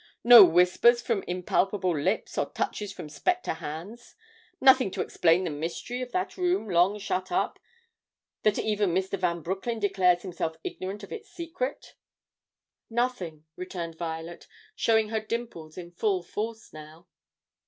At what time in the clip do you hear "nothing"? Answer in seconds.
4.59-4.89, 12.89-13.45